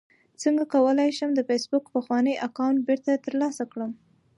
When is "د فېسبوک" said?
1.35-1.85